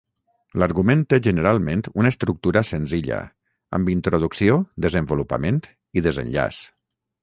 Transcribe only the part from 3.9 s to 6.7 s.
introducció, desenvolupament i desenllaç.